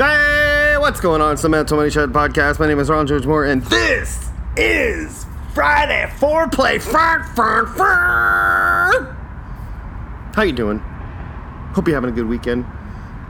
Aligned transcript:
Hey, 0.00 0.76
what's 0.78 0.98
going 0.98 1.20
on? 1.20 1.34
It's 1.34 1.42
the 1.42 1.50
Manitoba 1.50 1.82
Money 1.82 1.90
Shot 1.90 2.08
podcast. 2.08 2.58
My 2.58 2.66
name 2.66 2.78
is 2.78 2.88
Ron 2.88 3.06
George 3.06 3.26
Moore, 3.26 3.44
and 3.44 3.62
this 3.64 4.30
is 4.56 5.26
Friday 5.52 6.10
Foreplay. 6.16 6.80
Fern, 6.80 7.22
fern, 7.34 7.66
fern. 7.66 9.14
How 10.34 10.40
you 10.40 10.54
doing? 10.54 10.78
Hope 10.78 11.86
you're 11.86 11.94
having 11.98 12.08
a 12.08 12.14
good 12.14 12.28
weekend. 12.28 12.64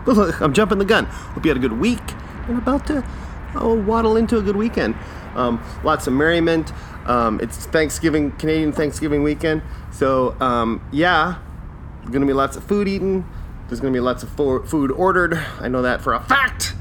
Look, 0.06 0.40
I'm 0.40 0.52
jumping 0.52 0.78
the 0.78 0.84
gun. 0.84 1.06
Hope 1.06 1.44
you 1.44 1.50
had 1.50 1.56
a 1.56 1.60
good 1.60 1.72
week 1.72 1.98
I'm 2.46 2.58
about 2.58 2.86
to 2.86 3.04
oh, 3.56 3.74
waddle 3.74 4.16
into 4.16 4.38
a 4.38 4.42
good 4.42 4.54
weekend. 4.54 4.94
Um, 5.34 5.60
lots 5.82 6.06
of 6.06 6.12
merriment. 6.12 6.72
Um, 7.04 7.40
it's 7.40 7.66
Thanksgiving, 7.66 8.30
Canadian 8.30 8.70
Thanksgiving 8.70 9.24
weekend. 9.24 9.62
So, 9.90 10.40
um, 10.40 10.88
yeah, 10.92 11.38
gonna 12.12 12.26
be 12.26 12.32
lots 12.32 12.56
of 12.56 12.62
food 12.62 12.86
eaten. 12.86 13.24
There's 13.70 13.78
gonna 13.78 13.92
be 13.92 14.00
lots 14.00 14.24
of 14.24 14.30
fo- 14.30 14.64
food 14.64 14.90
ordered. 14.90 15.34
I 15.60 15.68
know 15.68 15.82
that 15.82 16.00
for 16.00 16.12
a 16.14 16.20
fact. 16.20 16.74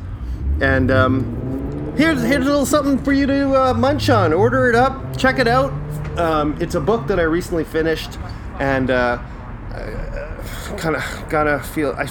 And 0.60 0.90
um, 0.90 1.94
here's 1.96 2.20
here's 2.24 2.48
a 2.48 2.50
little 2.50 2.66
something 2.66 2.98
for 2.98 3.14
you 3.14 3.28
to 3.28 3.54
uh, 3.54 3.74
munch 3.76 4.10
on. 4.10 4.34
Order 4.34 4.70
it 4.70 4.76
up. 4.76 5.16
Check 5.16 5.38
it 5.38 5.48
out. 5.48 5.72
Um, 6.18 6.58
it's 6.60 6.74
a 6.74 6.82
book 6.82 7.06
that 7.06 7.20
I 7.20 7.24
recently 7.24 7.64
finished, 7.64 8.18
and 8.60 8.90
uh, 8.90 9.20
kind 10.78 10.96
of 10.96 11.26
gotta 11.30 11.60
feel. 11.60 11.92
I 11.92 12.10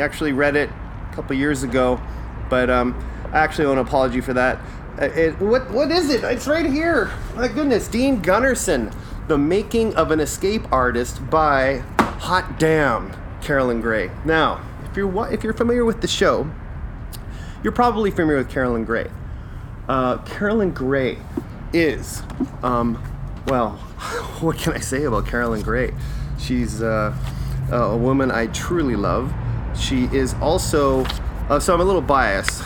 actually 0.00 0.32
read 0.32 0.56
it 0.56 0.70
a 1.10 1.14
couple 1.14 1.36
years 1.36 1.62
ago, 1.62 2.00
but 2.48 2.68
um, 2.68 3.00
I 3.32 3.38
actually 3.38 3.66
owe 3.66 3.72
an 3.72 3.78
apology 3.78 4.20
for 4.20 4.34
that. 4.34 4.58
Uh, 5.00 5.04
It, 5.04 5.40
what 5.40 5.70
what 5.70 5.92
is 5.92 6.10
it? 6.10 6.24
It's 6.24 6.48
right 6.48 6.66
here. 6.66 7.12
My 7.36 7.46
goodness, 7.46 7.86
Dean 7.86 8.20
Gunnarson, 8.20 8.92
The 9.28 9.38
Making 9.38 9.94
of 9.94 10.10
an 10.10 10.18
Escape 10.18 10.62
Artist 10.72 11.30
by 11.30 11.84
Hot 12.00 12.58
Damn 12.58 13.12
Carolyn 13.42 13.80
Gray. 13.80 14.10
Now, 14.24 14.64
if 14.88 14.96
you're 14.96 15.32
if 15.32 15.44
you're 15.44 15.54
familiar 15.54 15.84
with 15.84 16.00
the 16.00 16.08
show, 16.08 16.50
you're 17.62 17.72
probably 17.72 18.10
familiar 18.10 18.38
with 18.38 18.50
Carolyn 18.50 18.84
Gray. 18.84 19.10
Uh, 19.88 20.18
Carolyn 20.18 20.72
Gray 20.72 21.18
is, 21.72 22.22
um, 22.62 23.02
well, 23.46 23.70
what 24.40 24.56
can 24.56 24.72
I 24.72 24.78
say 24.78 25.04
about 25.04 25.26
Carolyn 25.26 25.62
Gray? 25.62 25.92
She's 26.38 26.82
uh, 26.82 27.14
a 27.70 27.96
woman 27.96 28.30
I 28.30 28.46
truly 28.46 28.96
love. 28.96 29.32
She 29.76 30.04
is 30.04 30.34
also, 30.34 31.04
uh, 31.48 31.58
so 31.58 31.74
I'm 31.74 31.80
a 31.80 31.84
little 31.84 32.00
biased, 32.00 32.62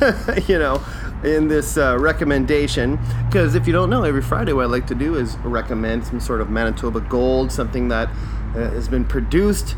you 0.48 0.58
know, 0.58 0.82
in 1.24 1.48
this 1.48 1.76
uh, 1.76 1.98
recommendation. 1.98 2.98
Because 3.26 3.54
if 3.54 3.66
you 3.66 3.72
don't 3.72 3.90
know, 3.90 4.04
every 4.04 4.22
Friday 4.22 4.52
what 4.52 4.62
I 4.62 4.66
like 4.66 4.86
to 4.88 4.94
do 4.94 5.16
is 5.16 5.36
recommend 5.38 6.06
some 6.06 6.20
sort 6.20 6.40
of 6.40 6.50
Manitoba 6.50 7.00
gold, 7.00 7.50
something 7.52 7.88
that 7.88 8.08
uh, 8.54 8.70
has 8.70 8.88
been 8.88 9.04
produced 9.04 9.76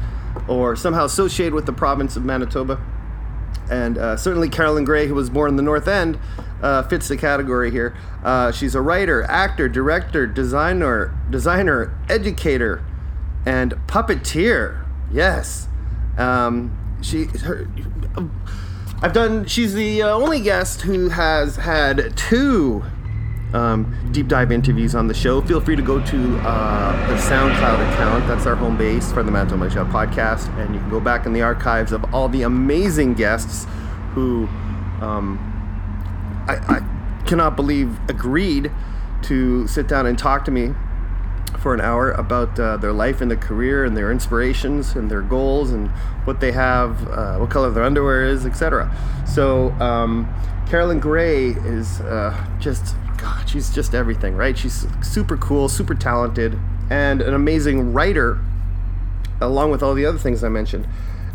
or 0.49 0.77
somehow 0.77 1.05
associated 1.05 1.55
with 1.55 1.67
the 1.67 1.73
province 1.73 2.17
of 2.17 2.25
Manitoba 2.25 2.81
and 3.71 3.99
uh, 3.99 4.17
certainly 4.17 4.49
Carolyn 4.49 4.85
Gray, 4.85 5.07
who 5.07 5.15
was 5.15 5.31
born 5.31 5.51
in 5.51 5.57
the 5.57 5.63
North 5.63 5.89
End, 5.89 6.19
uh, 6.63 6.83
fits 6.83 7.09
the 7.09 7.17
category 7.17 7.71
here. 7.71 7.97
Uh, 8.23 8.53
she's 8.53 8.75
a 8.75 8.81
writer, 8.81 9.23
actor, 9.25 9.69
director, 9.69 10.27
designer, 10.27 11.17
designer, 11.31 11.97
educator, 12.09 12.85
and 13.47 13.73
puppeteer. 13.87 14.85
Yes, 15.11 15.69
um, 16.19 16.77
she. 17.03 17.25
Her, 17.25 17.69
I've 19.03 19.13
done. 19.13 19.47
She's 19.47 19.75
the 19.75 20.03
uh, 20.03 20.09
only 20.11 20.41
guest 20.41 20.83
who 20.83 21.09
has 21.09 21.57
had 21.57 22.17
two 22.17 22.85
um, 23.55 24.11
deep 24.13 24.29
dive 24.29 24.53
interviews 24.53 24.95
on 24.95 25.07
the 25.07 25.15
show. 25.15 25.41
Feel 25.43 25.61
free 25.61 25.77
to 25.77 25.83
go 25.83 26.05
to 26.05 26.39
uh, 26.39 27.09
the 27.09 27.15
SoundCloud 27.15 27.93
account. 27.93 28.27
That's 28.27 28.47
our 28.47 28.55
home 28.55 28.77
base 28.77 29.13
for 29.13 29.23
the 29.23 29.31
Manitoba 29.31 29.59
Money 29.59 29.71
Shot 29.73 29.89
podcast, 29.89 30.49
and 30.59 30.75
you 30.75 30.81
can 30.81 30.91
go 30.91 31.01
back 31.01 31.27
in 31.27 31.33
the 31.33 31.43
archives 31.43 31.93
of 31.93 32.15
all 32.15 32.29
the 32.29 32.43
amazing 32.43 33.15
guests 33.15 33.67
who 34.15 34.47
um, 35.01 35.39
I, 36.49 36.57
I 36.77 37.25
cannot 37.27 37.57
believe 37.57 37.99
agreed 38.09 38.71
to 39.23 39.67
sit 39.67 39.87
down 39.87 40.07
and 40.07 40.19
talk 40.19 40.45
to 40.47 40.51
me 40.51 40.75
for 41.59 41.75
an 41.75 41.81
hour 41.81 42.11
about 42.13 42.59
uh, 42.59 42.77
their 42.77 42.93
life 42.93 43.21
and 43.21 43.31
their 43.31 43.39
career 43.39 43.85
and 43.85 43.97
their 43.97 44.11
inspirations 44.11 44.97
and 44.97 45.11
their 45.11 45.23
goals 45.23 45.71
and 45.71 45.89
what 46.25 46.41
they 46.41 46.51
have, 46.53 47.07
uh, 47.09 47.37
what 47.37 47.51
color 47.51 47.71
their 47.71 47.85
underwear 47.85 48.25
is, 48.25 48.45
etc. 48.45 48.91
So 49.27 49.71
um, 49.73 50.33
Carolyn 50.69 50.99
Gray 50.99 51.49
is 51.51 52.01
uh, 52.01 52.47
just 52.59 52.97
God, 53.23 53.49
she's 53.49 53.71
just 53.73 53.95
everything, 53.95 54.35
right? 54.35 54.59
She's 54.59 54.85
super 55.01 55.37
cool, 55.37 55.69
super 55.69 55.95
talented, 55.95 56.59
and 56.91 57.23
an 57.23 57.33
amazing 57.35 57.93
writer, 57.93 58.41
along 59.41 59.71
with 59.71 59.81
all 59.81 59.95
the 59.95 60.05
other 60.05 60.19
things 60.19 60.43
I 60.43 60.49
mentioned. 60.49 60.89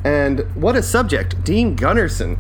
And 0.04 0.42
what 0.54 0.76
a 0.76 0.84
subject, 0.84 1.46
Dean 1.46 1.78
Gunnarson. 1.78 2.38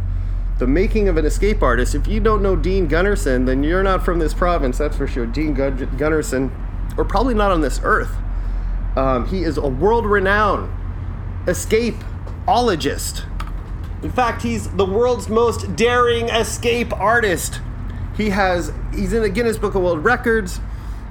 The 0.59 0.67
making 0.67 1.07
of 1.07 1.15
an 1.15 1.25
escape 1.25 1.63
artist. 1.63 1.95
If 1.95 2.07
you 2.07 2.19
don't 2.19 2.41
know 2.41 2.57
Dean 2.57 2.89
Gunnarson, 2.89 3.45
then 3.45 3.63
you're 3.63 3.83
not 3.83 4.03
from 4.03 4.19
this 4.19 4.33
province, 4.33 4.79
that's 4.79 4.97
for 4.97 5.07
sure. 5.07 5.25
Dean 5.25 5.53
Gun- 5.53 5.77
Gunnarson, 5.97 6.51
or 6.97 7.05
probably 7.05 7.33
not 7.33 7.51
on 7.51 7.61
this 7.61 7.79
earth. 7.83 8.17
Um, 8.97 9.27
he 9.27 9.43
is 9.43 9.57
a 9.57 9.67
world 9.67 10.05
renowned 10.05 10.69
escapeologist. 11.45 13.23
In 14.03 14.11
fact, 14.11 14.41
he's 14.41 14.67
the 14.71 14.85
world's 14.85 15.29
most 15.29 15.75
daring 15.77 16.27
escape 16.27 16.91
artist. 16.99 17.61
He 18.17 18.31
has 18.31 18.73
he's 18.93 19.13
in 19.13 19.21
the 19.21 19.29
Guinness 19.29 19.57
Book 19.57 19.75
of 19.75 19.83
World 19.83 20.03
Records. 20.03 20.59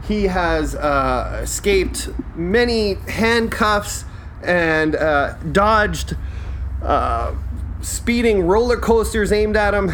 He 0.06 0.24
has 0.24 0.74
uh, 0.74 1.40
escaped 1.42 2.10
many 2.34 2.94
handcuffs 2.94 4.04
and 4.42 4.94
uh, 4.94 5.34
dodged 5.52 6.16
uh, 6.82 7.34
speeding 7.80 8.46
roller 8.46 8.76
coasters 8.76 9.32
aimed 9.32 9.56
at 9.56 9.72
him. 9.72 9.90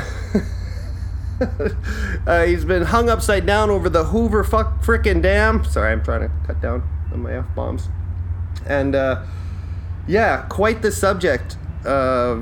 uh, 2.27 2.45
he's 2.45 2.65
been 2.65 2.83
hung 2.85 3.09
upside 3.09 3.47
down 3.47 3.71
over 3.71 3.89
the 3.89 4.05
Hoover 4.05 4.43
fuck 4.43 4.83
frickin' 4.83 5.23
dam. 5.23 5.65
Sorry, 5.65 5.93
I'm 5.93 6.03
trying 6.03 6.23
to 6.23 6.31
cut 6.47 6.61
down 6.61 6.83
on 7.13 7.23
my 7.23 7.35
f 7.35 7.47
bombs. 7.55 7.89
And 8.67 8.95
uh, 8.95 9.23
yeah, 10.07 10.47
quite 10.49 10.83
the 10.83 10.91
subject 10.91 11.57
uh, 11.85 12.39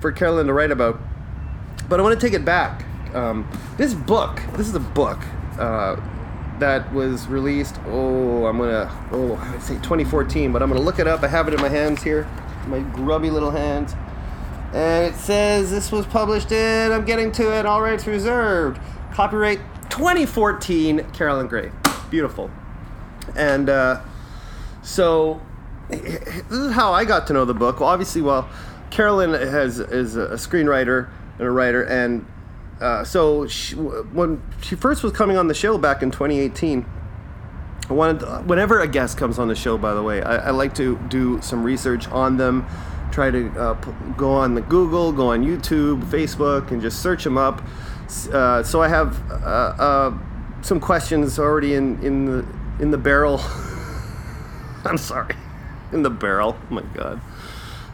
for 0.00 0.12
Carolyn 0.12 0.46
to 0.46 0.52
write 0.52 0.70
about. 0.70 1.00
But 1.88 2.00
I 2.00 2.02
want 2.02 2.18
to 2.18 2.26
take 2.26 2.34
it 2.34 2.44
back. 2.44 2.85
Um, 3.14 3.48
this 3.76 3.94
book, 3.94 4.40
this 4.54 4.68
is 4.68 4.74
a 4.74 4.80
book 4.80 5.18
uh, 5.58 5.96
that 6.58 6.92
was 6.92 7.26
released. 7.28 7.78
Oh, 7.86 8.46
I'm 8.46 8.58
gonna. 8.58 8.90
Oh, 9.12 9.34
I 9.34 9.52
would 9.52 9.62
say 9.62 9.74
2014, 9.76 10.52
but 10.52 10.62
I'm 10.62 10.68
gonna 10.68 10.82
look 10.82 10.98
it 10.98 11.06
up. 11.06 11.22
I 11.22 11.28
have 11.28 11.48
it 11.48 11.54
in 11.54 11.60
my 11.60 11.68
hands 11.68 12.02
here, 12.02 12.28
my 12.66 12.80
grubby 12.80 13.30
little 13.30 13.50
hands. 13.50 13.94
And 14.72 15.14
it 15.14 15.16
says 15.16 15.70
this 15.70 15.92
was 15.92 16.06
published 16.06 16.52
in, 16.52 16.92
I'm 16.92 17.04
getting 17.04 17.32
to 17.32 17.56
it, 17.56 17.64
all 17.64 17.80
rights 17.80 18.06
reserved. 18.06 18.80
Copyright 19.12 19.60
2014, 19.90 21.04
Carolyn 21.12 21.46
Gray. 21.46 21.70
Beautiful. 22.10 22.50
And 23.34 23.70
uh, 23.70 24.02
so 24.82 25.40
this 25.88 26.50
is 26.50 26.72
how 26.72 26.92
I 26.92 27.04
got 27.04 27.26
to 27.28 27.32
know 27.32 27.44
the 27.44 27.54
book. 27.54 27.80
Well, 27.80 27.88
obviously, 27.88 28.22
well, 28.22 28.48
Carolyn 28.90 29.32
has 29.32 29.78
is 29.78 30.16
a 30.16 30.30
screenwriter 30.30 31.08
and 31.38 31.46
a 31.46 31.50
writer, 31.50 31.82
and 31.82 32.26
uh, 32.80 33.04
so 33.04 33.46
she, 33.46 33.74
when 33.74 34.42
she 34.60 34.74
first 34.76 35.02
was 35.02 35.12
coming 35.12 35.36
on 35.36 35.48
the 35.48 35.54
show 35.54 35.78
back 35.78 36.02
in 36.02 36.10
2018, 36.10 36.84
I 37.88 37.92
wanted 37.92 38.46
whenever 38.46 38.80
a 38.80 38.88
guest 38.88 39.16
comes 39.16 39.38
on 39.38 39.48
the 39.48 39.54
show. 39.54 39.78
By 39.78 39.94
the 39.94 40.02
way, 40.02 40.22
I, 40.22 40.48
I 40.48 40.50
like 40.50 40.74
to 40.74 40.98
do 41.08 41.40
some 41.40 41.62
research 41.62 42.08
on 42.08 42.36
them, 42.36 42.66
try 43.12 43.30
to 43.30 43.48
uh, 43.58 43.74
p- 43.74 43.92
go 44.16 44.32
on 44.32 44.54
the 44.54 44.60
Google, 44.60 45.12
go 45.12 45.30
on 45.30 45.44
YouTube, 45.44 46.02
Facebook, 46.04 46.70
and 46.70 46.82
just 46.82 47.00
search 47.00 47.24
them 47.24 47.38
up. 47.38 47.62
Uh, 48.32 48.62
so 48.62 48.82
I 48.82 48.88
have 48.88 49.30
uh, 49.30 49.34
uh, 49.34 50.18
some 50.62 50.80
questions 50.80 51.38
already 51.38 51.74
in 51.74 52.02
in 52.04 52.26
the 52.26 52.46
in 52.80 52.90
the 52.90 52.98
barrel. 52.98 53.40
I'm 54.84 54.98
sorry, 54.98 55.34
in 55.92 56.02
the 56.02 56.10
barrel. 56.10 56.56
Oh 56.70 56.74
my 56.74 56.82
god, 56.94 57.20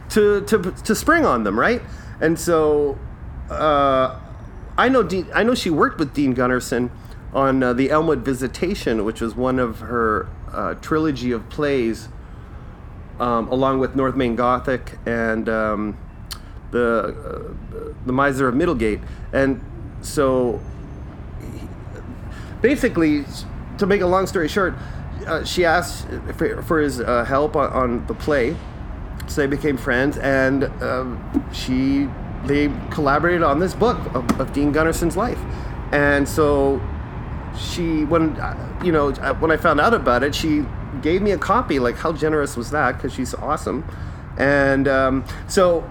to 0.09 0.41
to 0.41 0.71
to 0.71 0.95
spring 0.95 1.25
on 1.25 1.43
them, 1.43 1.57
right? 1.57 1.81
And 2.19 2.37
so. 2.37 2.97
Uh, 3.49 4.19
I 4.77 4.89
know 4.89 5.07
I 5.33 5.43
know 5.43 5.53
she 5.53 5.69
worked 5.69 5.99
with 5.99 6.13
Dean 6.13 6.35
Gunnarson 6.35 6.89
on 7.33 7.61
uh, 7.61 7.73
the 7.73 7.89
Elmwood 7.89 8.19
Visitation, 8.19 9.05
which 9.05 9.21
was 9.21 9.35
one 9.35 9.59
of 9.59 9.79
her 9.79 10.27
uh, 10.51 10.75
trilogy 10.75 11.31
of 11.31 11.47
plays, 11.49 12.09
um, 13.19 13.47
along 13.49 13.79
with 13.79 13.95
North 13.95 14.15
Main 14.15 14.35
Gothic 14.35 14.97
and 15.05 15.47
um, 15.47 15.97
the 16.71 17.15
uh, 17.75 17.93
the 18.05 18.13
Miser 18.13 18.47
of 18.47 18.55
Middlegate. 18.55 19.01
And 19.31 19.63
so, 20.01 20.59
basically, 22.61 23.25
to 23.77 23.85
make 23.85 24.01
a 24.01 24.07
long 24.07 24.25
story 24.25 24.47
short, 24.47 24.73
uh, 25.27 25.43
she 25.43 25.65
asked 25.65 26.07
for, 26.35 26.61
for 26.63 26.79
his 26.79 26.99
uh, 26.99 27.25
help 27.25 27.55
on, 27.55 27.71
on 27.71 28.07
the 28.07 28.15
play. 28.15 28.55
So 29.27 29.41
they 29.41 29.47
became 29.47 29.77
friends, 29.77 30.17
and 30.17 30.65
um, 30.83 31.47
she 31.53 32.09
they 32.45 32.71
collaborated 32.91 33.43
on 33.43 33.59
this 33.59 33.73
book 33.73 33.97
of, 34.13 34.39
of 34.39 34.53
Dean 34.53 34.71
Gunnarson's 34.71 35.15
life. 35.15 35.39
And 35.91 36.27
so 36.27 36.81
she, 37.57 38.03
when 38.05 38.35
uh, 38.37 38.81
you 38.83 38.91
know, 38.91 39.09
uh, 39.09 39.33
when 39.35 39.51
I 39.51 39.57
found 39.57 39.79
out 39.79 39.93
about 39.93 40.23
it, 40.23 40.33
she 40.35 40.65
gave 41.01 41.21
me 41.21 41.31
a 41.31 41.37
copy. 41.37 41.79
Like, 41.79 41.95
how 41.95 42.11
generous 42.11 42.57
was 42.57 42.71
that? 42.71 42.93
Because 42.93 43.13
she's 43.13 43.33
awesome. 43.33 43.85
And 44.37 44.87
um, 44.87 45.25
so, 45.47 45.89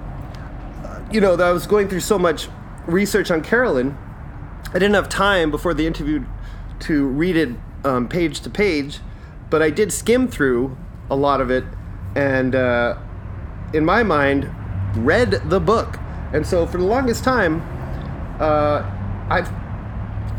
you 1.11 1.21
know, 1.21 1.35
I 1.35 1.53
was 1.53 1.67
going 1.67 1.89
through 1.89 2.01
so 2.01 2.19
much 2.19 2.49
research 2.87 3.31
on 3.31 3.43
Carolyn, 3.43 3.97
I 4.69 4.79
didn't 4.79 4.95
have 4.95 5.09
time 5.09 5.51
before 5.51 5.75
the 5.75 5.87
interview 5.87 6.25
to 6.81 7.07
read 7.07 7.37
it 7.37 7.51
um, 7.85 8.09
page 8.09 8.41
to 8.41 8.51
page, 8.51 9.01
but 9.51 9.63
I 9.63 9.71
did 9.71 9.93
skim 9.93 10.29
through 10.29 10.77
a 11.11 11.17
lot 11.17 11.41
of 11.41 11.51
it, 11.51 11.65
and 12.17 12.55
uh, 12.55 12.97
in 13.75 13.85
my 13.85 14.03
mind, 14.03 14.51
read 14.97 15.31
the 15.51 15.61
book. 15.61 15.99
And 16.33 16.47
so 16.47 16.67
for 16.67 16.79
the 16.79 16.85
longest 16.85 17.25
time, 17.25 17.61
uh, 18.41 18.89
I've 19.29 19.49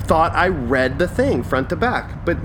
thought 0.05 0.33
I 0.33 0.47
read 0.47 0.99
the 0.99 1.07
thing 1.07 1.43
front 1.43 1.69
to 1.69 1.75
back, 1.75 2.25
but 2.25 2.37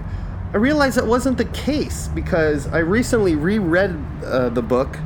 I 0.52 0.56
realized 0.56 0.96
that 0.96 1.06
wasn't 1.06 1.38
the 1.38 1.44
case 1.46 2.08
because 2.08 2.66
I 2.68 2.78
recently 2.78 3.34
reread 3.34 3.96
uh, 4.24 4.48
the 4.48 4.62
book, 4.62 4.98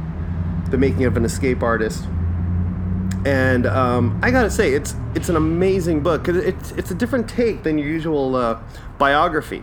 The 0.71 0.79
Making 0.79 1.05
of 1.05 1.17
an 1.17 1.25
Escape 1.25 1.63
Artist, 1.63 2.05
and 3.25 3.67
um, 3.67 4.19
I 4.23 4.31
gotta 4.31 4.51
say 4.51 4.73
it's 4.75 4.95
it's 5.15 5.29
an 5.29 5.37
amazing 5.37 6.03
book. 6.03 6.25
Because 6.25 6.45
it's 6.45 6.73
it's 6.73 6.91
a 6.91 6.95
different 6.95 7.29
take 7.29 7.63
than 7.63 7.79
your 7.79 7.89
usual 7.89 8.35
uh, 8.35 8.61
biography. 8.99 9.63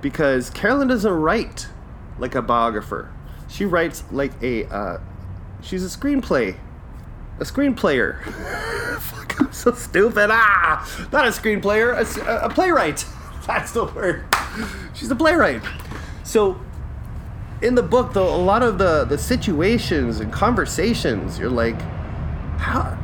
Because 0.00 0.50
Carolyn 0.50 0.88
doesn't 0.88 1.12
write 1.12 1.68
like 2.18 2.34
a 2.34 2.42
biographer. 2.42 3.12
She 3.48 3.64
writes 3.64 4.04
like 4.12 4.32
a 4.42 4.66
uh, 4.66 5.00
she's 5.62 5.84
a 5.84 5.98
screenplay, 5.98 6.56
a 7.38 7.44
screenplayer. 7.44 8.22
Fuck, 9.00 9.40
I'm 9.40 9.52
so 9.52 9.72
stupid. 9.72 10.30
Ah, 10.32 11.08
not 11.12 11.26
a 11.26 11.30
screenplayer, 11.30 11.94
a, 11.94 12.46
a 12.46 12.50
playwright. 12.50 13.04
That's 13.46 13.72
the 13.72 13.84
word. 13.84 14.24
She's 14.94 15.10
a 15.10 15.16
playwright. 15.16 15.62
So 16.22 16.58
in 17.60 17.74
the 17.74 17.82
book, 17.82 18.12
though, 18.12 18.34
a 18.34 18.36
lot 18.36 18.62
of 18.62 18.78
the 18.78 19.04
the 19.04 19.18
situations 19.18 20.20
and 20.20 20.32
conversations, 20.32 21.38
you're 21.38 21.50
like, 21.50 21.80
how? 22.58 22.98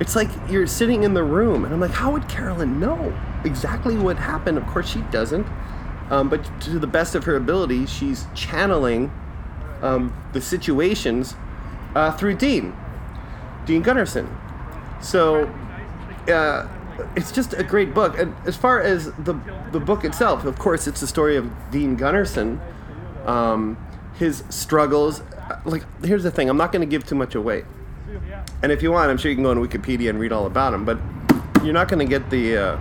It's 0.00 0.16
like 0.16 0.30
you're 0.48 0.66
sitting 0.66 1.02
in 1.02 1.14
the 1.14 1.22
room, 1.22 1.64
and 1.64 1.74
I'm 1.74 1.80
like, 1.80 1.90
how 1.90 2.12
would 2.12 2.28
Carolyn 2.28 2.80
know 2.80 3.16
exactly 3.44 3.96
what 3.96 4.16
happened? 4.16 4.58
Of 4.58 4.66
course, 4.66 4.88
she 4.88 5.00
doesn't. 5.10 5.46
Um, 6.10 6.28
but 6.28 6.42
to 6.62 6.78
the 6.78 6.86
best 6.86 7.14
of 7.14 7.24
her 7.24 7.36
ability, 7.36 7.86
she's 7.86 8.26
channeling 8.34 9.12
um, 9.82 10.12
the 10.32 10.40
situations 10.40 11.34
uh, 11.94 12.12
through 12.12 12.34
Dean, 12.34 12.74
Dean 13.70 13.84
Gunnarson. 13.84 14.26
So 15.00 15.44
uh, 16.26 16.66
it's 17.14 17.30
just 17.30 17.52
a 17.54 17.62
great 17.62 17.94
book. 17.94 18.18
And 18.18 18.34
as 18.44 18.56
far 18.56 18.80
as 18.82 19.12
the 19.12 19.34
the 19.70 19.78
book 19.78 20.04
itself, 20.04 20.44
of 20.44 20.58
course, 20.58 20.88
it's 20.88 21.00
the 21.00 21.06
story 21.06 21.36
of 21.36 21.48
Dean 21.70 21.96
Gunnarson, 21.96 22.58
um, 23.26 23.76
his 24.14 24.42
struggles. 24.50 25.22
Like, 25.64 25.84
here's 26.04 26.24
the 26.24 26.32
thing: 26.32 26.50
I'm 26.50 26.56
not 26.56 26.72
going 26.72 26.82
to 26.82 26.90
give 26.94 27.06
too 27.06 27.14
much 27.14 27.36
away. 27.36 27.64
And 28.62 28.72
if 28.72 28.82
you 28.82 28.90
want, 28.90 29.08
I'm 29.08 29.18
sure 29.18 29.30
you 29.30 29.36
can 29.36 29.44
go 29.44 29.52
on 29.52 29.58
Wikipedia 29.58 30.10
and 30.10 30.18
read 30.18 30.32
all 30.32 30.46
about 30.46 30.74
him. 30.74 30.84
But 30.84 30.98
you're 31.62 31.72
not 31.72 31.88
going 31.88 32.00
to 32.00 32.10
get 32.10 32.28
the 32.28 32.56
uh, 32.56 32.78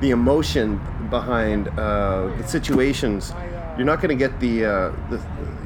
the 0.00 0.10
emotion 0.10 0.80
behind 1.10 1.68
uh, 1.68 2.30
the 2.38 2.46
situations. 2.46 3.32
You're 3.76 3.86
not 3.86 4.00
going 4.00 4.16
to 4.16 4.28
get 4.28 4.38
the, 4.38 4.64
uh, 4.64 4.70
the 5.10 5.18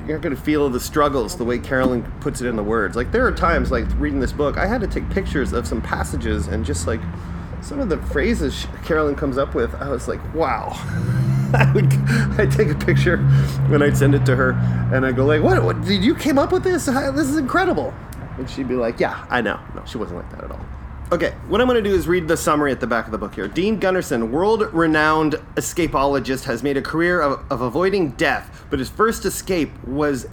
you're 0.09 0.19
going 0.19 0.35
to 0.35 0.41
feel 0.41 0.69
the 0.71 0.81
struggles 0.81 1.37
the 1.37 1.45
way 1.45 1.59
Carolyn 1.59 2.03
puts 2.21 2.41
it 2.41 2.47
in 2.47 2.57
the 2.57 2.63
words. 2.63 2.97
Like 2.97 3.13
there 3.13 3.27
are 3.27 3.33
times, 3.33 3.71
like 3.71 3.85
reading 3.99 4.21
this 4.21 4.33
book, 4.33 4.57
I 4.57 4.67
had 4.67 4.81
to 4.81 4.87
take 4.87 5.09
pictures 5.11 5.53
of 5.53 5.67
some 5.67 5.83
passages 5.83 6.49
and 6.49 6.65
just 6.65 6.87
like 6.87 7.01
some 7.61 7.81
of 7.81 7.89
the 7.89 7.99
phrases 7.99 8.67
Carolyn 8.85 9.17
comes 9.17 9.37
up 9.37 9.55
with. 9.55 9.75
I 9.75 9.91
was 9.91 10.09
like, 10.09 10.21
wow. 10.35 10.71
I 11.55 11.71
would 11.75 11.93
I'd 12.39 12.51
take 12.51 12.69
a 12.69 12.75
picture 12.75 13.15
and 13.15 13.83
I'd 13.83 13.97
send 13.97 14.15
it 14.15 14.25
to 14.27 14.37
her 14.37 14.53
and 14.93 15.05
I'd 15.05 15.17
go 15.17 15.25
like, 15.25 15.43
what, 15.43 15.63
what 15.63 15.83
did 15.83 16.03
you 16.03 16.15
came 16.15 16.39
up 16.39 16.53
with 16.53 16.63
this? 16.63 16.87
This 16.87 17.29
is 17.29 17.37
incredible. 17.37 17.93
And 18.39 18.49
she'd 18.49 18.69
be 18.69 18.77
like, 18.77 19.01
yeah, 19.01 19.27
I 19.29 19.41
know. 19.41 19.61
No, 19.75 19.85
she 19.85 19.99
wasn't 19.99 20.21
like 20.21 20.31
that 20.31 20.45
at 20.45 20.51
all. 20.51 20.65
Okay, 21.11 21.31
what 21.49 21.63
I'm 21.63 21.67
going 21.67 21.83
to 21.83 21.89
do 21.89 21.97
is 21.97 22.07
read 22.07 22.29
the 22.29 22.37
summary 22.37 22.71
at 22.71 22.81
the 22.81 22.87
back 22.87 23.07
of 23.07 23.13
the 23.13 23.17
book 23.17 23.35
here. 23.35 23.49
Dean 23.49 23.81
Gunnarson, 23.81 24.29
world 24.29 24.71
renowned 24.75 25.37
escapologist, 25.55 26.45
has 26.45 26.63
made 26.63 26.77
a 26.77 26.83
career 26.83 27.23
of, 27.23 27.51
of, 27.51 27.63
avoiding 27.63 28.11
death, 28.11 28.67
but 28.69 28.79
his 28.79 28.91
first 28.91 29.25
escape 29.25 29.71
was 29.85 30.27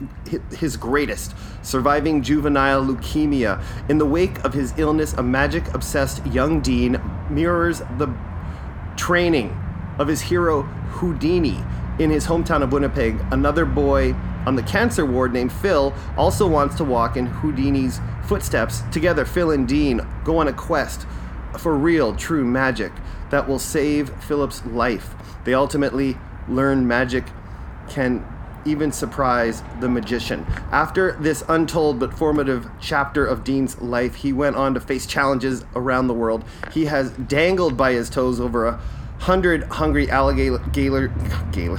his 0.58 0.76
greatest, 0.76 1.34
surviving 1.62 2.22
juvenile 2.22 2.84
leukemia. 2.84 3.64
In 3.88 4.00
the 4.00 4.06
wake 4.06 4.44
of 4.44 4.52
his 4.54 4.74
illness, 4.78 5.14
a 5.14 5.24
magic 5.24 5.74
obsessed 5.74 6.26
young 6.28 6.60
Dean 6.60 7.02
mirrors 7.30 7.80
the 7.98 8.14
training 8.98 9.58
of 9.98 10.10
his 10.10 10.20
hero 10.20 10.64
Houdini 10.64 11.64
in 12.00 12.10
his 12.10 12.28
hometown 12.28 12.62
of 12.62 12.74
Winnipeg. 12.74 13.18
Another 13.32 13.64
boy 13.64 14.14
on 14.46 14.56
the 14.56 14.64
cancer 14.64 15.06
ward 15.06 15.34
named 15.34 15.52
Phil 15.52 15.94
also 16.18 16.48
wants 16.48 16.76
to 16.76 16.84
walk 16.84 17.18
in 17.18 17.26
Houdini's 17.26 18.00
footsteps. 18.26 18.82
Together, 18.92 19.26
Phil 19.26 19.52
and 19.52 19.68
Dean 19.68 20.02
go 20.24 20.38
on 20.38 20.48
a 20.48 20.54
quest 20.54 21.06
for 21.58 21.76
real, 21.76 22.16
true 22.16 22.46
magic 22.46 22.92
that 23.30 23.48
will 23.48 23.60
save 23.60 24.10
Philip's 24.24 24.66
life. 24.66 25.16
They 25.44 25.54
ultimately 25.54 26.18
learn 26.48 26.88
magic 26.88 27.26
can 27.90 28.26
even 28.66 28.92
surprise 28.92 29.62
the 29.80 29.88
magician. 29.88 30.46
After 30.72 31.14
this 31.14 31.44
untold 31.48 32.00
but 32.00 32.14
formative 32.14 32.68
chapter 32.82 33.26
of 33.26 33.44
Dean's 33.44 33.80
life, 33.80 34.16
he 34.16 34.34
went 34.34 34.56
on 34.56 34.74
to 34.74 34.80
face 34.80 35.06
challenges 35.06 35.64
around 35.76 36.08
the 36.08 36.14
world. 36.14 36.44
He 36.72 36.86
has 36.86 37.12
dangled 37.12 37.78
by 37.78 37.94
his 37.94 38.10
toes 38.10 38.40
over 38.40 38.66
a 38.66 38.82
hundred 39.26 39.64
hungry 39.64 40.08
alligator, 40.12 40.60
gator, 40.72 41.08
gator, 41.52 41.78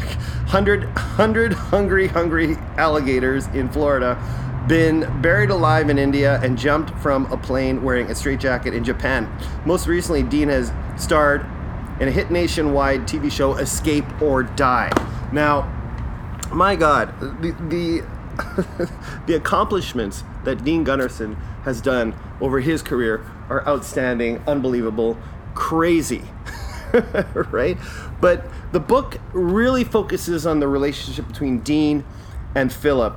hundred, 0.48 0.82
hundred 0.82 1.52
hungry, 1.52 2.08
hungry 2.08 2.56
alligators 2.76 3.46
in 3.48 3.69
Florida, 3.69 4.19
been 4.66 5.06
buried 5.22 5.50
alive 5.50 5.88
in 5.88 5.96
India, 5.96 6.40
and 6.43 6.58
jumped 6.58 6.90
from 6.98 7.25
a 7.26 7.37
plane 7.37 7.84
wearing 7.84 8.10
a 8.10 8.16
straitjacket 8.16 8.75
in 8.75 8.82
Japan. 8.82 9.32
Most 9.64 9.87
recently, 9.87 10.25
Dean 10.25 10.48
has 10.48 10.72
starred 11.00 11.46
in 12.00 12.08
a 12.08 12.10
hit 12.10 12.32
nationwide 12.32 13.02
TV 13.02 13.31
show, 13.31 13.54
Escape 13.54 14.20
or 14.20 14.43
Die. 14.43 14.90
Now, 15.31 15.72
my 16.52 16.75
God, 16.75 17.14
the 17.40 17.52
the, 17.69 18.90
the 19.28 19.37
accomplishments 19.37 20.25
that 20.43 20.64
Dean 20.64 20.84
Gunnarson 20.84 21.37
has 21.62 21.81
done 21.81 22.12
over 22.40 22.58
his 22.58 22.82
career 22.82 23.25
are 23.48 23.64
outstanding, 23.69 24.43
unbelievable, 24.48 25.16
crazy. 25.54 26.25
right? 27.50 27.78
But 28.20 28.44
the 28.72 28.81
book 28.81 29.19
really 29.32 29.84
focuses 29.84 30.46
on 30.46 30.60
the 30.60 30.69
relationship 30.69 31.26
between 31.28 31.60
Dean 31.60 32.04
and 32.54 32.72
Philip. 32.72 33.16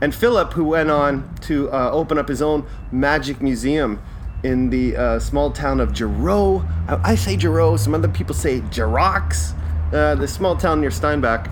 And 0.00 0.14
Philip, 0.14 0.52
who 0.52 0.64
went 0.64 0.90
on 0.90 1.34
to 1.42 1.70
uh, 1.72 1.90
open 1.90 2.18
up 2.18 2.28
his 2.28 2.42
own 2.42 2.66
magic 2.92 3.40
museum 3.40 4.02
in 4.42 4.70
the 4.70 4.96
uh, 4.96 5.18
small 5.18 5.50
town 5.50 5.80
of 5.80 5.96
Giroux. 5.96 6.58
I, 6.88 7.12
I 7.12 7.14
say 7.14 7.38
Giroux, 7.38 7.78
some 7.78 7.94
other 7.94 8.08
people 8.08 8.34
say 8.34 8.60
Jarox, 8.60 9.54
uh, 9.92 10.14
the 10.14 10.28
small 10.28 10.56
town 10.56 10.80
near 10.80 10.90
Steinbach, 10.90 11.48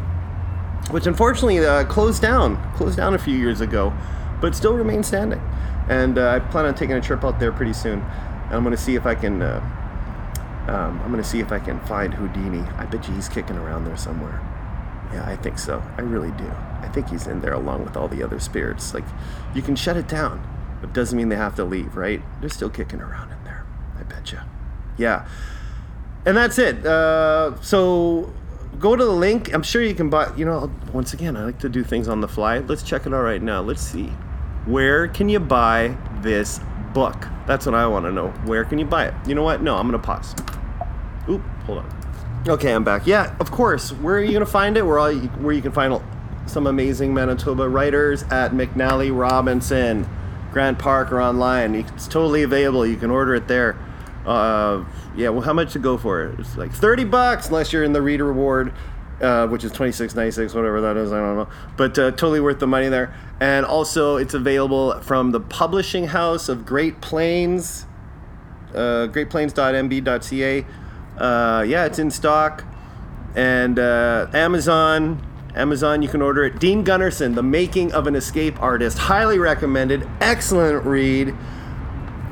which 0.90 1.06
unfortunately 1.06 1.64
uh, 1.64 1.84
closed 1.84 2.20
down, 2.20 2.60
closed 2.74 2.96
down 2.96 3.14
a 3.14 3.18
few 3.18 3.36
years 3.36 3.60
ago, 3.60 3.92
but 4.40 4.54
still 4.54 4.74
remains 4.74 5.06
standing. 5.06 5.40
And 5.88 6.18
uh, 6.18 6.30
I 6.30 6.38
plan 6.40 6.66
on 6.66 6.74
taking 6.74 6.96
a 6.96 7.00
trip 7.00 7.24
out 7.24 7.40
there 7.40 7.52
pretty 7.52 7.72
soon. 7.72 8.02
I'm 8.50 8.62
going 8.62 8.76
to 8.76 8.82
see 8.82 8.94
if 8.94 9.06
I 9.06 9.14
can 9.14 9.40
uh, 9.42 9.83
um, 10.68 11.00
I'm 11.02 11.10
gonna 11.10 11.24
see 11.24 11.40
if 11.40 11.52
I 11.52 11.58
can 11.58 11.80
find 11.80 12.14
Houdini. 12.14 12.60
I 12.76 12.86
bet 12.86 13.06
you 13.08 13.14
he's 13.14 13.28
kicking 13.28 13.56
around 13.56 13.84
there 13.84 13.96
somewhere. 13.96 14.40
Yeah, 15.12 15.24
I 15.26 15.36
think 15.36 15.58
so. 15.58 15.82
I 15.96 16.00
really 16.00 16.30
do. 16.32 16.50
I 16.80 16.88
think 16.88 17.08
he's 17.08 17.26
in 17.26 17.40
there 17.40 17.52
along 17.52 17.84
with 17.84 17.96
all 17.96 18.08
the 18.08 18.22
other 18.22 18.40
spirits. 18.40 18.94
Like, 18.94 19.04
you 19.54 19.62
can 19.62 19.76
shut 19.76 19.96
it 19.96 20.08
down, 20.08 20.42
but 20.80 20.90
it 20.90 20.94
doesn't 20.94 21.16
mean 21.16 21.28
they 21.28 21.36
have 21.36 21.54
to 21.56 21.64
leave, 21.64 21.96
right? 21.96 22.22
They're 22.40 22.50
still 22.50 22.70
kicking 22.70 23.00
around 23.00 23.30
in 23.30 23.44
there. 23.44 23.64
I 23.98 24.02
bet 24.02 24.32
you. 24.32 24.38
Yeah. 24.96 25.26
And 26.26 26.36
that's 26.36 26.58
it. 26.58 26.84
Uh, 26.84 27.60
so 27.60 28.32
go 28.78 28.96
to 28.96 29.04
the 29.04 29.12
link. 29.12 29.52
I'm 29.52 29.62
sure 29.62 29.82
you 29.82 29.94
can 29.94 30.10
buy. 30.10 30.34
You 30.36 30.46
know, 30.46 30.72
once 30.92 31.12
again, 31.12 31.36
I 31.36 31.44
like 31.44 31.58
to 31.60 31.68
do 31.68 31.84
things 31.84 32.08
on 32.08 32.20
the 32.20 32.28
fly. 32.28 32.58
Let's 32.58 32.82
check 32.82 33.06
it 33.06 33.14
out 33.14 33.22
right 33.22 33.42
now. 33.42 33.60
Let's 33.60 33.82
see. 33.82 34.06
Where 34.66 35.08
can 35.08 35.28
you 35.28 35.40
buy 35.40 35.96
this 36.22 36.60
book? 36.92 37.28
That's 37.46 37.66
what 37.66 37.74
I 37.74 37.86
want 37.86 38.06
to 38.06 38.12
know. 38.12 38.28
Where 38.46 38.64
can 38.64 38.78
you 38.78 38.86
buy 38.86 39.06
it? 39.06 39.14
You 39.26 39.34
know 39.34 39.42
what? 39.42 39.62
No, 39.62 39.76
I'm 39.76 39.86
gonna 39.86 39.98
pause. 39.98 40.34
Oop, 41.28 41.42
hold 41.66 41.78
on. 41.78 42.04
Okay, 42.46 42.72
I'm 42.74 42.84
back. 42.84 43.06
Yeah, 43.06 43.34
of 43.40 43.50
course. 43.50 43.90
Where 43.90 44.16
are 44.16 44.22
you 44.22 44.32
gonna 44.32 44.44
find 44.44 44.76
it? 44.76 44.82
Where 44.82 44.98
all 44.98 45.10
you, 45.10 45.28
where 45.28 45.54
you 45.54 45.62
can 45.62 45.72
find 45.72 46.02
some 46.46 46.66
amazing 46.66 47.14
Manitoba 47.14 47.68
writers 47.68 48.22
at 48.24 48.52
McNally 48.52 49.16
Robinson, 49.16 50.06
Grant 50.52 50.78
Park, 50.78 51.10
or 51.10 51.22
online. 51.22 51.74
It's 51.74 52.06
totally 52.06 52.42
available. 52.42 52.86
You 52.86 52.96
can 52.96 53.10
order 53.10 53.34
it 53.34 53.48
there. 53.48 53.78
Uh, 54.26 54.84
yeah. 55.16 55.30
Well, 55.30 55.40
how 55.40 55.54
much 55.54 55.72
to 55.72 55.78
go 55.78 55.96
for 55.96 56.24
it? 56.24 56.38
It's 56.40 56.56
like 56.56 56.72
thirty 56.72 57.04
bucks, 57.04 57.48
unless 57.48 57.72
you're 57.72 57.84
in 57.84 57.92
the 57.92 58.02
reader 58.02 58.26
reward. 58.26 58.72
Uh, 59.20 59.46
which 59.46 59.62
is 59.62 59.70
twenty 59.70 59.92
six 59.92 60.14
ninety 60.14 60.32
six, 60.32 60.52
whatever 60.54 60.80
that 60.80 60.96
is. 60.96 61.12
I 61.12 61.20
don't 61.20 61.36
know, 61.36 61.48
but 61.76 61.98
uh, 61.98 62.10
totally 62.10 62.40
worth 62.40 62.58
the 62.58 62.66
money 62.66 62.88
there. 62.88 63.14
And 63.40 63.64
also, 63.64 64.16
it's 64.16 64.34
available 64.34 65.00
from 65.00 65.30
the 65.30 65.40
publishing 65.40 66.08
house 66.08 66.48
of 66.48 66.66
Great 66.66 67.00
Plains, 67.00 67.86
uh, 68.74 69.06
GreatPlains.mb.ca. 69.12 70.66
Uh, 71.18 71.64
yeah, 71.66 71.84
it's 71.84 71.98
in 71.98 72.10
stock. 72.10 72.64
And 73.36 73.78
uh, 73.78 74.28
Amazon, 74.32 75.24
Amazon, 75.54 76.02
you 76.02 76.08
can 76.08 76.22
order 76.22 76.44
it. 76.44 76.58
Dean 76.60 76.84
Gunnarson, 76.84 77.34
The 77.34 77.42
Making 77.42 77.92
of 77.92 78.06
an 78.06 78.14
Escape 78.14 78.60
Artist, 78.62 78.98
highly 78.98 79.38
recommended. 79.38 80.08
Excellent 80.20 80.84
read. 80.84 81.34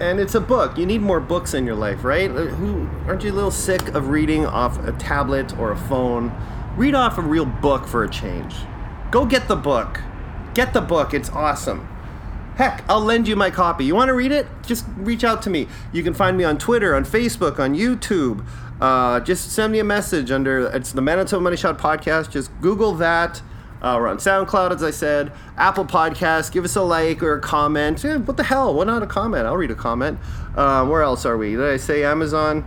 and 0.00 0.18
it's 0.20 0.34
a 0.34 0.40
book. 0.40 0.76
You 0.78 0.86
need 0.86 1.00
more 1.02 1.20
books 1.20 1.54
in 1.54 1.66
your 1.66 1.74
life, 1.76 2.02
right? 2.04 2.30
Uh, 2.30 2.46
Who 2.46 2.88
aren't 3.06 3.22
you 3.24 3.32
a 3.32 3.34
little 3.34 3.50
sick 3.50 3.88
of 3.88 4.08
reading 4.08 4.46
off 4.46 4.78
a 4.86 4.92
tablet 4.92 5.56
or 5.58 5.70
a 5.72 5.76
phone? 5.76 6.32
Read 6.76 6.94
off 6.94 7.18
a 7.18 7.22
real 7.22 7.44
book 7.44 7.86
for 7.86 8.02
a 8.02 8.08
change. 8.10 8.54
Go 9.10 9.26
get 9.26 9.46
the 9.48 9.56
book. 9.56 10.00
Get 10.54 10.72
the 10.72 10.80
book. 10.80 11.12
It's 11.14 11.30
awesome. 11.30 11.88
Heck, 12.56 12.84
I'll 12.88 13.00
lend 13.00 13.26
you 13.26 13.34
my 13.34 13.50
copy. 13.50 13.84
You 13.84 13.94
want 13.94 14.08
to 14.08 14.14
read 14.14 14.30
it? 14.32 14.46
Just 14.66 14.84
reach 14.96 15.24
out 15.24 15.42
to 15.42 15.50
me. 15.50 15.68
You 15.92 16.02
can 16.02 16.12
find 16.12 16.36
me 16.36 16.44
on 16.44 16.58
Twitter, 16.58 16.94
on 16.94 17.04
Facebook, 17.04 17.58
on 17.58 17.74
YouTube. 17.74 18.44
Uh, 18.80 19.20
just 19.20 19.52
send 19.52 19.72
me 19.72 19.78
a 19.78 19.84
message 19.84 20.30
under 20.30 20.66
it's 20.66 20.92
the 20.92 21.00
Manitoba 21.00 21.42
Money 21.42 21.56
Shot 21.56 21.78
podcast. 21.78 22.30
Just 22.30 22.50
Google 22.60 22.92
that. 22.94 23.40
Uh, 23.80 23.96
we're 23.98 24.06
on 24.06 24.18
SoundCloud, 24.18 24.70
as 24.72 24.82
I 24.82 24.90
said, 24.92 25.32
Apple 25.56 25.84
Podcasts. 25.84 26.52
Give 26.52 26.64
us 26.64 26.76
a 26.76 26.82
like 26.82 27.20
or 27.22 27.34
a 27.34 27.40
comment. 27.40 28.02
What 28.04 28.36
the 28.36 28.44
hell? 28.44 28.74
Why 28.74 28.84
not 28.84 29.02
a 29.02 29.06
comment? 29.06 29.44
I'll 29.46 29.56
read 29.56 29.72
a 29.72 29.74
comment. 29.74 30.20
Um, 30.56 30.88
where 30.88 31.02
else 31.02 31.24
are 31.26 31.36
we? 31.36 31.52
Did 31.56 31.64
I 31.64 31.78
say 31.78 32.04
Amazon? 32.04 32.64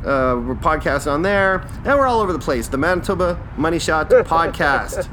Uh, 0.00 0.40
we're 0.46 0.54
podcasting 0.54 1.12
on 1.12 1.22
there, 1.22 1.66
and 1.84 1.98
we're 1.98 2.06
all 2.06 2.20
over 2.20 2.32
the 2.32 2.38
place. 2.38 2.68
The 2.68 2.78
Manitoba 2.78 3.38
Money 3.56 3.78
Shot 3.78 4.08
podcast. 4.10 5.08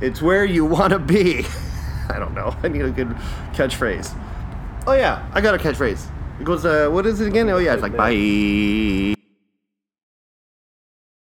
it's 0.00 0.20
where 0.20 0.44
you 0.44 0.64
want 0.64 0.92
to 0.92 0.98
be. 0.98 1.44
I 2.10 2.18
don't 2.18 2.34
know. 2.34 2.54
I 2.62 2.68
need 2.68 2.82
a 2.82 2.90
good 2.90 3.08
catchphrase. 3.52 4.16
Oh 4.86 4.92
yeah, 4.92 5.28
I 5.32 5.40
got 5.40 5.54
a 5.54 5.58
catchphrase. 5.58 6.06
It 6.40 6.44
goes. 6.44 6.64
Uh, 6.64 6.88
what 6.88 7.06
is 7.06 7.20
it 7.20 7.28
again? 7.28 7.48
Oh 7.50 7.58
yeah, 7.58 7.74
it's 7.74 7.82
like 7.82 7.96
bye. 7.96 9.16